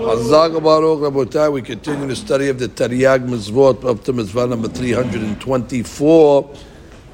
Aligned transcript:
Hazak 0.00 0.62
Baruch 0.62 1.00
Rabotai, 1.00 1.52
we 1.52 1.60
continue 1.60 2.06
the 2.06 2.16
study 2.16 2.48
of 2.48 2.58
the 2.58 2.68
Taryag 2.68 3.28
Mitzvot 3.28 3.84
up 3.84 4.02
to 4.04 4.14
Mitzvah 4.14 4.46
number 4.46 4.66
324, 4.66 6.50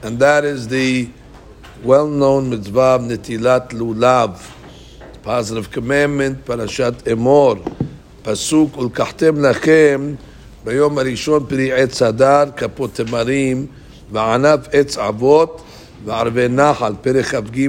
and 0.02 0.20
that 0.20 0.44
is 0.44 0.68
the 0.68 1.10
well 1.82 2.06
known 2.06 2.48
Mitzvah 2.48 3.00
Nitilat 3.00 3.70
Lulav, 3.70 4.52
positive 5.24 5.72
commandment, 5.72 6.44
Parashat 6.44 7.02
Emor, 7.02 7.56
Pasuk 8.22 8.68
Ulkahtem 8.68 9.38
Lachem, 9.38 10.16
Bayom 10.64 10.96
Arishon 10.96 11.48
פרי 11.48 11.72
Etzadar, 11.72 12.06
הדר, 12.08 12.50
כפות 12.56 12.94
תמרים, 12.94 13.66
וענף 14.12 14.68
עץ 14.72 14.98
אבות, 14.98 15.62
וערבי 16.04 16.48
נחל, 16.48 16.94
פרק 17.02 17.24
כ"ג, 17.24 17.68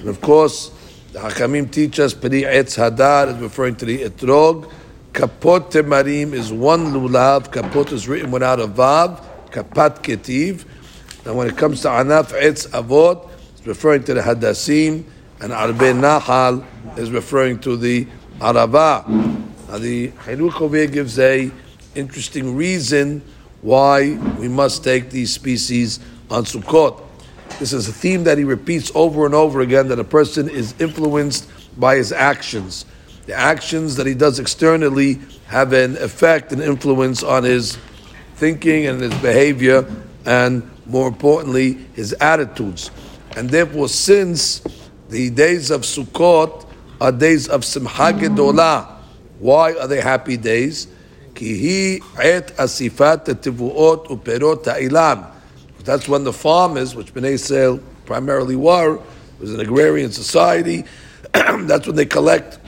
and 0.00 0.08
of 0.08 0.20
course, 0.20 0.70
the 1.12 1.18
Hakamim 1.18 1.70
teach 1.70 1.98
us 1.98 2.14
Peri 2.14 2.42
Etz 2.42 2.76
Hadar 2.78 3.34
is 3.34 3.42
referring 3.42 3.74
to 3.76 3.84
the 3.84 4.04
Etrog. 4.04 4.70
Kapot 5.12 5.72
Temarim 5.72 6.32
is 6.32 6.52
one 6.52 6.92
lulav. 6.92 7.48
Kapot 7.52 7.90
is 7.90 8.06
written 8.06 8.30
without 8.30 8.60
a 8.60 8.68
vav. 8.68 9.24
Kapat 9.50 10.02
Ketiv. 10.02 10.64
Now, 11.26 11.34
when 11.34 11.48
it 11.48 11.56
comes 11.56 11.82
to 11.82 11.88
Anaf 11.88 12.32
Etz 12.40 12.68
Avot, 12.68 13.28
it's 13.52 13.66
referring 13.66 14.04
to 14.04 14.14
the 14.14 14.20
Hadassim. 14.20 15.04
And 15.40 15.52
Arbe 15.52 15.94
Nahal 15.96 16.64
is 16.96 17.10
referring 17.10 17.58
to 17.60 17.76
the 17.76 18.06
Arava. 18.38 19.08
Now 19.68 19.78
the 19.78 20.08
Chiluk 20.08 20.60
over 20.60 20.86
gives 20.86 21.18
a 21.18 21.50
interesting 21.94 22.54
reason 22.54 23.22
why 23.62 24.16
we 24.38 24.48
must 24.48 24.84
take 24.84 25.10
these 25.10 25.32
species 25.32 25.98
on 26.30 26.44
Sukkot. 26.44 27.09
This 27.58 27.72
is 27.72 27.88
a 27.88 27.92
theme 27.92 28.24
that 28.24 28.38
he 28.38 28.44
repeats 28.44 28.90
over 28.94 29.26
and 29.26 29.34
over 29.34 29.60
again 29.60 29.88
that 29.88 29.98
a 29.98 30.04
person 30.04 30.48
is 30.48 30.74
influenced 30.80 31.50
by 31.78 31.96
his 31.96 32.12
actions. 32.12 32.86
The 33.26 33.34
actions 33.34 33.96
that 33.96 34.06
he 34.06 34.14
does 34.14 34.38
externally 34.38 35.18
have 35.46 35.72
an 35.72 35.96
effect 35.98 36.52
and 36.52 36.62
influence 36.62 37.22
on 37.22 37.44
his 37.44 37.76
thinking 38.36 38.86
and 38.86 39.00
his 39.00 39.14
behavior, 39.20 39.84
and 40.24 40.68
more 40.86 41.08
importantly, 41.08 41.74
his 41.94 42.14
attitudes. 42.14 42.90
And 43.36 43.50
therefore, 43.50 43.88
since 43.88 44.62
the 45.10 45.30
days 45.30 45.70
of 45.70 45.82
Sukkot 45.82 46.66
are 47.00 47.12
days 47.12 47.48
of 47.48 47.64
Simcha 47.64 48.12
Gedolah, 48.12 48.96
why 49.38 49.74
are 49.74 49.86
they 49.86 50.00
happy 50.00 50.36
days? 50.36 50.88
Ki 51.34 52.00
et 52.18 52.56
asifat 52.56 53.26
tivuot 53.26 54.08
uperot 54.08 54.64
ta'ilan 54.64 55.39
that's 55.84 56.08
when 56.08 56.24
the 56.24 56.32
farmers, 56.32 56.94
which 56.94 57.14
Bnei 57.14 57.32
Israel 57.32 57.80
primarily 58.04 58.56
were, 58.56 59.00
was 59.38 59.54
an 59.54 59.60
agrarian 59.60 60.12
society. 60.12 60.84
That's 61.32 61.86
when 61.86 61.96
they 61.96 62.06
collect 62.06 62.58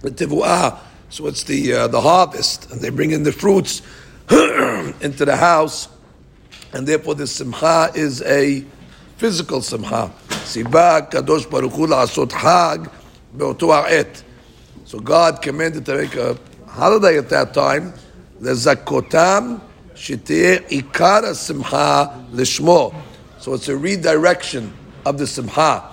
the 0.00 0.10
tivuah. 0.10 0.78
So 1.10 1.26
it's 1.26 1.42
the 1.44 1.72
uh, 1.72 1.88
the 1.88 2.00
harvest, 2.00 2.70
and 2.70 2.80
they 2.80 2.90
bring 2.90 3.12
in 3.12 3.22
the 3.22 3.32
fruits 3.32 3.82
into 4.30 5.24
the 5.24 5.36
house, 5.36 5.88
and 6.74 6.86
therefore 6.86 7.14
the 7.14 7.26
simcha 7.26 7.90
is 7.94 8.20
a 8.22 8.64
physical 9.16 9.62
simcha. 9.62 10.12
Siba 10.28 11.10
kadosh 11.10 11.50
baruch 11.50 11.72
hu 11.72 11.86
la'asot 11.86 12.30
hag 12.30 12.90
be'oto 13.36 14.22
So 14.84 15.00
God 15.00 15.40
commanded 15.40 15.86
to 15.86 15.96
make 15.96 16.14
a 16.14 16.38
holiday 16.66 17.16
at 17.16 17.30
that 17.30 17.54
time. 17.54 17.94
The 18.40 18.50
zakotam 18.50 19.62
Shiteh 19.98 20.68
Ikara 20.68 21.34
Simcha 21.34 22.24
Lishmo. 22.32 22.94
So 23.38 23.54
it's 23.54 23.68
a 23.68 23.76
redirection 23.76 24.72
of 25.04 25.18
the 25.18 25.26
Simcha. 25.26 25.90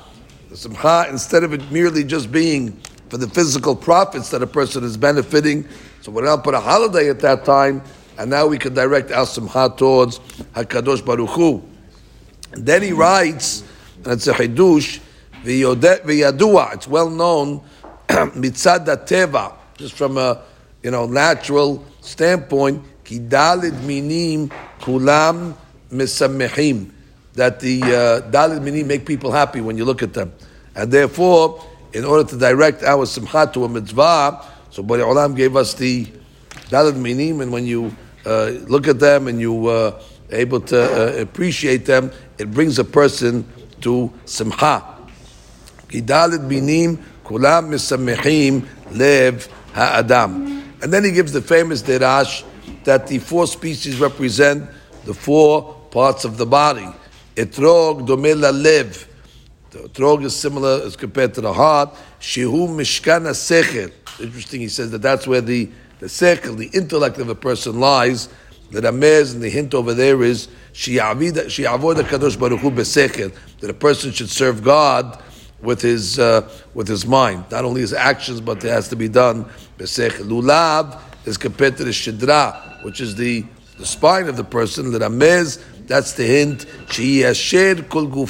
The 0.49 0.57
Simcha, 0.57 1.07
instead 1.09 1.43
of 1.43 1.53
it 1.53 1.71
merely 1.71 2.03
just 2.03 2.31
being 2.31 2.79
for 3.09 3.17
the 3.17 3.27
physical 3.27 3.75
profits 3.75 4.29
that 4.29 4.43
a 4.43 4.47
person 4.47 4.83
is 4.83 4.95
benefiting, 4.95 5.67
so 6.01 6.11
we're 6.11 6.23
now 6.23 6.37
put 6.37 6.53
a 6.53 6.59
holiday 6.59 7.09
at 7.09 7.19
that 7.21 7.45
time, 7.45 7.81
and 8.19 8.29
now 8.29 8.45
we 8.45 8.59
can 8.59 8.75
direct 8.75 9.11
our 9.11 9.25
Simcha 9.25 9.73
towards 9.75 10.19
HaKadosh 10.53 11.03
Baruch 11.03 11.29
Hu. 11.31 11.63
And 12.53 12.63
then 12.63 12.83
he 12.83 12.91
writes, 12.91 13.63
and 14.03 14.13
it's 14.13 14.27
a 14.27 14.33
Hidush, 14.33 14.99
it's 15.43 16.87
well 16.87 17.09
known, 17.09 17.61
Mitzad 18.07 18.85
Teva, 18.85 19.53
just 19.77 19.95
from 19.95 20.17
a 20.17 20.43
you 20.83 20.91
know 20.91 21.07
natural 21.07 21.83
standpoint, 22.01 22.83
Ki 23.05 23.19
dalid 23.19 23.83
minim 23.83 24.49
kulam 24.81 25.53
misamehim. 25.91 26.91
That 27.35 27.59
the 27.59 28.23
uh, 28.33 28.59
minim 28.59 28.87
make 28.87 29.05
people 29.05 29.31
happy 29.31 29.61
when 29.61 29.77
you 29.77 29.85
look 29.85 30.01
at 30.01 30.13
them. 30.13 30.33
And 30.73 30.91
therefore, 30.91 31.63
in 31.93 32.03
order 32.03 32.27
to 32.29 32.37
direct 32.37 32.83
our 32.83 33.05
simcha 33.05 33.49
to 33.53 33.65
a 33.65 33.69
mitzvah, 33.69 34.43
so 34.71 34.83
Bari 34.83 35.03
Olam 35.03 35.35
gave 35.35 35.55
us 35.55 35.73
the 35.75 36.07
dalid 36.69 36.97
minim, 36.97 37.41
and 37.41 37.51
when 37.51 37.65
you 37.65 37.95
uh, 38.25 38.51
look 38.67 38.87
at 38.87 38.99
them 38.99 39.27
and 39.27 39.39
you 39.39 39.67
uh, 39.67 40.01
able 40.31 40.59
to 40.61 40.79
uh, 40.81 41.21
appreciate 41.21 41.85
them, 41.85 42.11
it 42.37 42.51
brings 42.51 42.79
a 42.79 42.83
person 42.83 43.47
to 43.81 44.11
simcha. 44.25 44.83
Ki 45.89 46.01
dalid 46.01 46.47
minim 46.47 46.97
kulam 47.23 47.69
misamehim 47.69 48.65
lev 48.91 49.47
ha'adam. 49.73 50.63
And 50.81 50.91
then 50.91 51.03
he 51.03 51.11
gives 51.11 51.31
the 51.31 51.41
famous 51.41 51.83
derash 51.83 52.43
that 52.85 53.07
the 53.07 53.19
four 53.19 53.45
species 53.45 53.99
represent 53.99 54.69
the 55.03 55.13
four 55.13 55.73
parts 55.91 56.23
of 56.23 56.37
the 56.37 56.45
body. 56.45 56.87
Etrog 57.35 58.07
domela 58.07 58.51
lev. 58.53 59.07
The 59.71 59.79
etrog 59.89 60.23
is 60.23 60.35
similar 60.35 60.81
as 60.83 60.95
compared 60.95 61.33
to 61.33 61.41
the 61.41 61.51
heart. 61.51 61.93
Shehu 62.21 62.69
mishkana 62.69 63.31
sechel. 63.31 63.91
Interesting, 64.21 64.61
he 64.61 64.69
says 64.69 64.91
that 64.91 65.01
that's 65.01 65.27
where 65.27 65.41
the, 65.41 65.69
the 65.99 66.05
sechel, 66.05 66.55
the 66.57 66.69
intellect 66.73 67.17
of 67.17 67.27
a 67.27 67.35
person 67.35 67.79
lies. 67.79 68.29
The 68.71 68.81
ramez 68.81 69.33
and 69.33 69.41
the 69.41 69.49
hint 69.49 69.73
over 69.73 69.93
there 69.93 70.23
is 70.23 70.47
shi'avoid 70.73 71.33
kadosh 71.33 72.39
baruch 72.39 72.59
hu 72.59 72.71
besechel. 72.71 73.35
That 73.59 73.69
a 73.69 73.73
person 73.73 74.11
should 74.11 74.29
serve 74.29 74.63
God 74.63 75.21
with 75.61 75.81
his 75.81 76.19
uh, 76.19 76.49
with 76.73 76.87
his 76.87 77.05
mind, 77.05 77.45
not 77.51 77.65
only 77.65 77.81
his 77.81 77.93
actions, 77.93 78.41
but 78.41 78.63
it 78.63 78.69
has 78.69 78.87
to 78.89 78.95
be 78.95 79.07
done 79.07 79.45
besechel. 79.77 80.27
Lulav 80.27 81.01
is 81.25 81.37
compared 81.37 81.77
to 81.77 81.83
the 81.83 81.91
shidra, 81.91 82.83
which 82.83 83.01
is 83.01 83.15
the, 83.15 83.45
the 83.77 83.85
spine 83.85 84.27
of 84.27 84.37
the 84.37 84.43
person, 84.43 84.91
the 84.91 84.99
ramez, 84.99 85.61
that's 85.87 86.13
the 86.13 86.23
hint, 86.23 86.65
She 86.91 87.19
has 87.19 87.37
shirkato, 87.37 88.25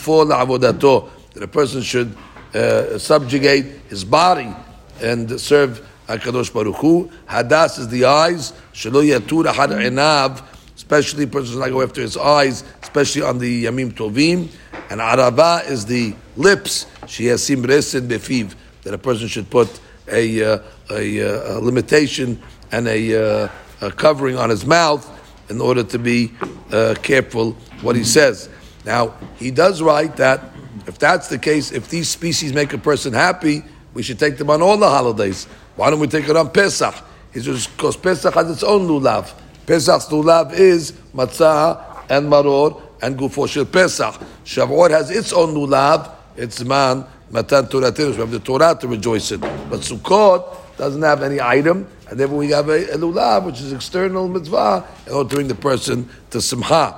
that 1.33 1.44
a 1.44 1.47
person 1.47 1.81
should 1.81 2.16
uh, 2.53 2.97
subjugate 2.97 3.66
his 3.89 4.03
body 4.03 4.53
and 5.01 5.39
serve 5.39 5.85
HaKadosh 6.07 6.53
Baruch 6.53 6.75
Hu. 6.78 7.09
Hadas 7.28 7.79
is 7.79 7.88
the 7.89 8.06
eyes, 8.06 8.53
shelo 8.73 9.03
yatur 9.03 9.53
had 9.53 9.72
enav, 9.72 10.44
especially 10.75 11.25
persons 11.25 11.57
not 11.57 11.69
go 11.69 11.81
after 11.81 12.01
his 12.01 12.17
eyes, 12.17 12.63
especially 12.81 13.22
on 13.22 13.39
the 13.39 13.66
Yamim 13.66 13.91
Tovim. 13.91 14.50
And 14.89 15.01
Arava 15.01 15.67
is 15.69 15.85
the 15.85 16.13
lips, 16.35 16.85
she 17.07 17.25
has 17.27 17.44
sim 17.44 17.63
resid 17.63 18.07
befiv, 18.07 18.56
that 18.83 18.94
a 18.94 18.97
person 18.97 19.27
should 19.27 19.50
put 19.50 19.79
a, 20.07 20.44
uh, 20.44 20.59
a, 20.90 21.22
uh, 21.22 21.57
a, 21.57 21.59
limitation 21.59 22.41
and 22.72 22.88
a 22.88 23.16
uh, 23.16 23.50
uh, 23.81 23.90
covering 23.91 24.38
on 24.38 24.50
his 24.50 24.66
mouth 24.66 25.12
in 25.50 25.62
order 25.62 25.84
to 25.84 26.00
be 26.00 26.31
uh, 26.72 26.96
careful 27.01 27.53
what 27.81 27.96
he 27.96 28.03
says. 28.03 28.50
Now, 28.85 29.16
he 29.38 29.51
does 29.51 29.81
write 29.81 30.18
that 30.18 30.41
if 30.88 31.00
that's 31.00 31.28
the 31.29 31.40
case, 31.40 31.72
if 31.72 31.90
these 31.90 32.09
species 32.09 32.53
make 32.53 32.74
a 32.74 32.78
person 32.78 33.13
happy, 33.13 33.63
we 33.94 34.03
should 34.03 34.19
take 34.19 34.38
them 34.38 34.50
on 34.50 34.62
all 34.62 34.78
the 34.78 34.90
holidays. 34.90 35.45
Why 35.75 35.90
don't 35.90 36.00
we 36.00 36.07
take 36.07 36.29
it 36.29 36.38
on 36.38 36.51
Pesach? 36.51 36.95
He 37.34 37.40
says, 37.41 37.68
because 37.68 37.97
Pesach 37.97 38.34
has 38.34 38.50
its 38.51 38.63
own 38.63 38.88
lulav. 38.88 39.34
Pesach's 39.66 40.07
lulav 40.07 40.53
is 40.53 40.91
matzah 41.13 42.06
and 42.09 42.28
maror 42.28 42.81
and 43.01 43.18
gufo 43.18 43.47
shel 43.47 43.66
Pesach. 43.66 44.16
Shavuot 44.45 44.91
has 44.91 45.09
its 45.09 45.34
own 45.34 45.56
lulav. 45.56 46.12
It's 46.38 46.63
man 46.63 47.06
matan 47.31 47.68
Torah 47.68 47.91
We 47.97 48.13
have 48.13 48.31
the 48.31 48.40
Torah 48.40 48.78
to 48.79 48.88
rejoice 48.88 49.31
in. 49.31 49.40
But 49.40 49.81
Sukkot 49.81 50.64
doesn't 50.78 51.01
have 51.01 51.24
any 51.24 51.39
item, 51.39 51.88
and 52.10 52.19
therefore 52.19 52.38
we 52.38 52.50
have 52.50 52.69
a, 52.69 52.94
a 52.94 52.98
lulav, 52.98 53.45
which 53.45 53.62
is 53.62 53.74
external 53.74 54.27
mitzvah, 54.27 54.86
in 55.07 55.13
order 55.13 55.30
to 55.30 55.36
bring 55.36 55.48
the 55.48 55.56
person 55.56 56.10
to 56.31 56.42
simcha. 56.42 56.95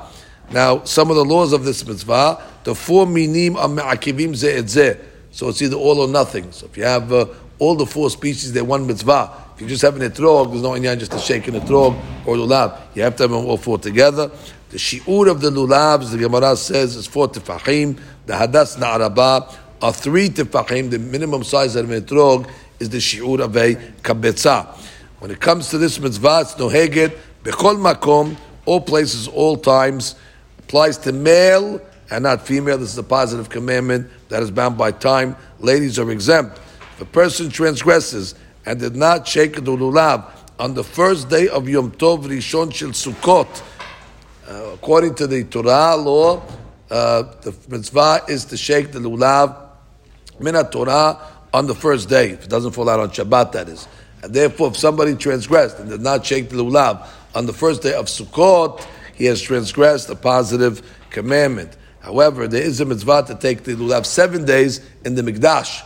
Now, 0.52 0.84
some 0.86 1.10
of 1.10 1.18
the 1.18 1.26
laws 1.26 1.54
of 1.54 1.66
this 1.66 1.86
mitzvah, 1.86 2.42
the 2.64 2.74
four 2.74 3.06
minim 3.06 3.58
are 3.58 3.68
me'akivim 3.68 4.36
ze 4.36 5.00
So 5.32 5.50
it's 5.50 5.62
either 5.62 5.76
all 5.76 6.00
or 6.00 6.08
nothing. 6.08 6.52
So 6.52 6.68
if 6.68 6.78
you 6.78 6.84
have 6.84 7.12
uh, 7.12 7.26
all 7.60 7.76
the 7.76 7.86
four 7.86 8.10
species, 8.10 8.54
they're 8.54 8.64
one 8.64 8.88
mitzvah. 8.88 9.32
If 9.56 9.62
you 9.62 9.68
just 9.68 9.82
have 9.82 10.00
an 10.00 10.10
etrog, 10.10 10.52
there's 10.52 10.62
no 10.62 10.72
inyan 10.72 11.00
just 11.00 11.12
to 11.12 11.20
shake 11.20 11.48
an 11.48 11.56
etrog 11.56 12.00
or 12.26 12.36
lulav. 12.36 12.80
You 12.94 13.04
have 13.04 13.16
to 13.18 13.24
have 13.24 13.32
them 13.32 13.46
all 13.46 13.58
four 13.58 13.78
together. 13.78 14.32
The 14.70 14.78
shi'ur 14.78 15.30
of 15.30 15.42
the 15.42 15.50
lulavs, 15.50 16.12
the 16.12 16.18
Gemara 16.18 16.56
says, 16.56 16.96
is 16.96 17.08
four 17.08 17.28
tefachim. 17.28 18.00
The 18.26 18.34
hadas 18.34 18.78
na'arabah 18.78 19.56
are 19.82 19.94
three 19.94 20.30
tefachim. 20.30 20.92
The 20.92 21.00
minimum 21.00 21.44
size 21.44 21.76
of 21.76 21.90
an 21.90 22.02
etrog 22.02 22.50
is 22.80 22.90
the 22.90 22.98
shi'ur 22.98 23.40
of 23.40 23.56
a 23.58 23.76
kabetza. 24.02 24.68
When 25.20 25.32
it 25.32 25.40
comes 25.40 25.70
to 25.70 25.78
this 25.78 26.00
mitzvah, 26.00 26.42
it's 26.42 26.54
noheget, 26.56 27.18
bechol 27.44 27.78
makom, 27.78 28.38
all 28.66 28.82
places, 28.82 29.28
all 29.28 29.58
times, 29.58 30.16
applies 30.60 30.98
to 31.00 31.12
male 31.12 31.82
and 32.12 32.24
not 32.24 32.46
female. 32.46 32.78
This 32.78 32.92
is 32.92 32.98
a 32.98 33.04
positive 33.04 33.50
commandment 33.50 34.10
that 34.30 34.44
is 34.44 34.52
bound 34.52 34.78
by 34.78 34.92
time. 34.92 35.36
Ladies 35.60 35.98
are 35.98 36.12
exempt. 36.12 36.60
If 36.96 37.02
a 37.02 37.06
person 37.06 37.50
transgresses 37.50 38.36
and 38.66 38.80
did 38.80 38.96
not 38.96 39.28
shake 39.28 39.56
the 39.56 39.62
lulav 39.62 40.30
on 40.60 40.74
the 40.74 40.84
first 40.84 41.30
day 41.30 41.48
of 41.48 41.70
Yom 41.70 41.92
Tov 41.92 42.26
Rishon 42.26 42.74
Shel 42.74 42.90
Sukkot, 42.90 43.64
uh, 44.50 44.74
according 44.74 45.16
to 45.16 45.28
the 45.28 45.44
Torah 45.46 45.96
law, 45.96 46.42
uh, 46.90 47.24
the 47.42 47.56
mitzvah 47.70 48.22
is 48.28 48.46
to 48.46 48.58
shake 48.58 48.92
the 48.92 49.00
lulav 49.00 49.56
minat 50.40 50.72
Torah 50.72 51.37
on 51.54 51.68
the 51.68 51.76
first 51.76 52.10
day. 52.10 52.32
If 52.32 52.46
it 52.46 52.50
doesn't 52.50 52.72
fall 52.72 52.90
out 52.90 53.00
on 53.00 53.10
Shabbat, 53.10 53.52
that 53.54 53.70
is. 53.70 53.88
And 54.24 54.34
therefore, 54.34 54.70
if 54.70 54.78
somebody 54.78 55.16
transgressed 55.16 55.80
and 55.80 55.90
did 55.90 56.02
not 56.02 56.26
shake 56.26 56.50
the 56.50 56.58
lulav 56.58 57.08
on 57.36 57.46
the 57.46 57.54
first 57.54 57.82
day 57.82 57.94
of 57.94 58.06
Sukkot, 58.06 58.86
he 59.16 59.26
has 59.26 59.42
transgressed 59.42 60.10
a 60.10 60.16
positive 60.16 60.82
commandment. 61.10 61.76
However, 62.00 62.48
there 62.48 62.62
is 62.62 62.80
a 62.80 62.86
mitzvah 62.86 63.26
to 63.28 63.36
take 63.36 63.64
the 63.64 63.74
lulav 63.76 64.06
seven 64.06 64.46
days 64.46 64.82
in 65.04 65.16
the 65.16 65.22
mikdash. 65.22 65.84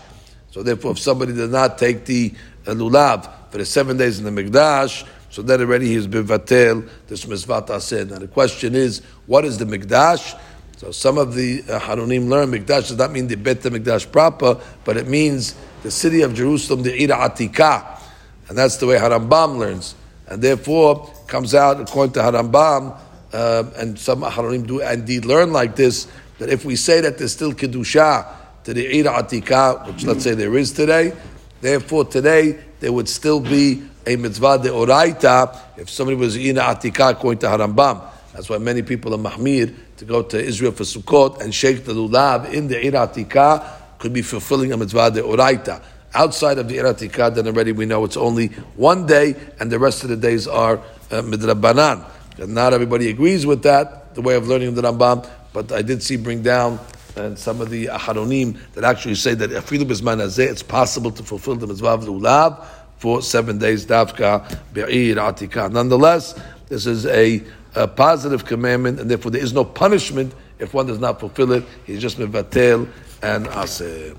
So 0.52 0.64
therefore, 0.64 0.92
if 0.92 1.00
somebody 1.00 1.34
did 1.34 1.50
not 1.50 1.78
take 1.78 2.06
the 2.06 2.34
uh, 2.68 2.72
lulav 2.72 3.32
for 3.50 3.58
the 3.58 3.66
seven 3.66 3.98
days 3.98 4.20
in 4.20 4.26
the 4.26 4.44
mikdash, 4.44 5.08
so 5.30 5.42
then 5.42 5.62
already 5.62 5.88
he 5.88 5.96
has 5.96 6.08
been 6.08 6.26
vatel 6.26 6.88
this 7.08 7.26
mitzvah 7.26 7.62
taseh. 7.62 8.10
Now 8.10 8.20
the 8.20 8.28
question 8.28 8.76
is, 8.76 9.02
what 9.28 9.46
is 9.46 9.58
the 9.58 9.66
mikdash? 9.66 10.38
So 10.82 10.90
some 10.90 11.20
of 11.20 11.36
the 11.36 11.62
uh, 11.70 11.80
Harunim 11.80 12.28
learn 12.28 12.50
mikdash 12.50 12.88
does 12.88 12.98
not 12.98 13.12
mean 13.12 13.28
the 13.28 13.36
Bet 13.36 13.60
Mikdash 13.60 14.12
proper, 14.12 14.60
but 14.84 14.98
it 14.98 15.08
means 15.08 15.54
the 15.84 15.92
city 15.92 16.24
of 16.24 16.34
Jerusalem, 16.34 16.82
the 16.82 17.04
Ira 17.04 17.30
Atika, 17.30 18.02
and 18.50 18.58
that's 18.58 18.78
the 18.78 18.88
way 18.88 18.98
Harambam 18.98 19.60
learns, 19.60 19.94
and 20.26 20.42
therefore 20.42 21.14
comes 21.28 21.54
out 21.54 21.80
according 21.80 22.14
to 22.14 22.22
Harambam 22.22 22.98
uh, 23.32 23.64
and 23.78 24.00
some 24.00 24.22
Aharonim 24.24 24.66
do 24.66 24.82
indeed 24.82 25.26
learn 25.26 25.54
like 25.54 25.76
this, 25.76 26.08
that 26.40 26.50
if 26.50 26.66
we 26.66 26.76
say 26.76 27.00
that 27.00 27.20
there's 27.20 27.34
still 27.34 27.54
Kedusha 27.54 28.64
to 28.64 28.74
the 28.74 28.88
Eid 28.88 29.06
Atika, 29.06 29.86
which 29.86 30.04
let's 30.06 30.24
say 30.24 30.34
there 30.34 30.58
is 30.58 30.72
today, 30.72 31.14
therefore 31.62 32.06
today 32.06 32.60
there 32.80 32.92
would 32.92 33.08
still 33.08 33.40
be 33.40 33.84
a 34.08 34.16
mitzvah 34.16 34.58
de 34.58 34.70
oraita 34.70 35.60
if 35.78 35.92
somebody 35.92 36.18
was 36.18 36.36
in 36.36 36.56
Atika 36.56 37.12
according 37.12 37.38
to 37.38 37.46
Harambam. 37.46 38.02
That's 38.34 38.50
why 38.50 38.58
many 38.58 38.82
people 38.82 39.14
are 39.14 39.32
mahmir 39.32 39.76
to 40.02 40.06
go 40.06 40.24
to 40.24 40.44
Israel 40.44 40.72
for 40.72 40.82
Sukkot 40.82 41.42
and 41.42 41.54
shake 41.54 41.86
the 41.86 41.94
lulav 41.94 42.52
in 42.52 42.68
the 42.68 42.76
Eid 42.76 42.94
Atika 42.94 43.64
could 44.00 44.12
be 44.12 44.24
fulfilling 44.24 44.74
a 44.74 44.78
mitzvah 44.78 45.12
de 45.12 45.22
oraita. 45.22 45.80
Outside 46.16 46.58
of 46.58 46.68
the 46.68 46.78
Iratika, 46.78 47.36
then 47.36 47.46
already 47.46 47.72
we 47.72 47.86
know 47.86 48.04
it's 48.04 48.18
only 48.18 48.48
one 48.76 49.06
day, 49.06 49.36
and 49.60 49.72
the 49.72 49.78
rest 49.78 50.02
of 50.02 50.10
the 50.10 50.18
days 50.18 50.48
are 50.48 50.78
uh, 51.12 51.22
midrabanan. 51.22 52.04
And 52.40 52.56
not 52.56 52.74
everybody 52.74 53.12
agrees 53.12 53.46
with 53.46 53.62
that, 53.62 54.16
the 54.16 54.24
way 54.24 54.34
of 54.34 54.48
learning 54.48 54.74
the 54.74 54.82
Rambam, 54.82 55.30
but 55.54 55.72
I 55.72 55.84
did 55.84 56.02
see 56.02 56.18
bring 56.18 56.42
down 56.42 56.80
and 57.16 57.38
some 57.38 57.62
of 57.62 57.70
the 57.70 57.86
Aharonim 57.86 58.58
that 58.74 58.84
actually 58.84 59.16
say 59.16 59.36
that 59.36 59.52
afilu 59.52 59.84
bisman 59.84 60.40
it's 60.40 60.64
possible 60.64 61.12
to 61.12 61.22
fulfill 61.22 61.58
the 61.58 61.68
mitzvah 61.68 61.90
of 61.90 62.06
the 62.06 62.12
ulav 62.12 62.66
for 62.98 63.22
seven 63.22 63.60
days, 63.60 63.86
davka 63.86 64.58
be'ir 64.74 65.18
atika. 65.18 65.72
Nonetheless, 65.72 66.34
this 66.70 66.88
is 66.88 67.06
a, 67.06 67.44
a, 67.76 67.88
positive 67.88 68.46
commandment, 68.46 69.00
and 69.00 69.10
therefore 69.10 69.32
there 69.32 69.42
is 69.42 69.54
no 69.54 69.64
punishment 69.66 70.34
if 70.60 70.74
one 70.74 70.86
does 70.86 71.00
not 71.00 71.20
fulfill 71.20 71.52
it. 71.54 71.64
He's 71.86 72.02
just 72.02 72.18
mevatel 72.18 72.88
and 73.22 73.46
aseh. 73.48 74.16